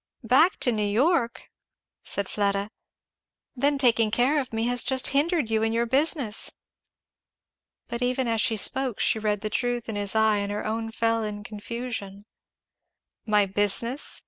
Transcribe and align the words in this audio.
"Back 0.23 0.57
to 0.61 0.71
New 0.71 0.81
York!" 0.81 1.51
said 2.01 2.27
Fleda. 2.27 2.71
"Then 3.55 3.77
taking 3.77 4.09
care 4.09 4.39
of 4.39 4.51
me 4.51 4.63
has 4.65 4.83
just 4.83 5.09
hindered 5.09 5.51
you 5.51 5.61
in 5.61 5.71
your 5.73 5.85
business." 5.85 6.53
But 7.87 8.01
even 8.01 8.27
as 8.27 8.41
she 8.41 8.57
spoke 8.57 8.99
she 8.99 9.19
read 9.19 9.41
the 9.41 9.51
truth 9.51 9.87
in 9.87 9.95
his 9.95 10.15
eye 10.15 10.37
and 10.37 10.51
her 10.51 10.65
own 10.65 10.89
fell 10.89 11.23
in 11.23 11.43
confusion. 11.43 12.25
"My 13.27 13.45
business?" 13.45 14.19